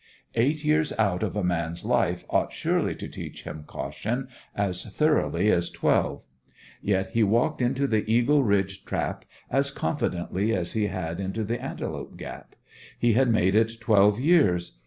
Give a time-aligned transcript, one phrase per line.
[0.33, 5.51] Eight years out of a man's life ought surely to teach him caution as thoroughly
[5.51, 6.23] as twelve.
[6.81, 11.61] Yet he walked into the Eagle Ridge trap as confidently as he had into the
[11.63, 12.55] Antelope Gap.
[12.97, 14.79] He had made it twelve years.